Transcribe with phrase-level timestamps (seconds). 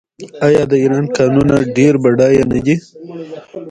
[0.47, 2.75] آیا د ایران کانونه ډیر بډایه نه دي؟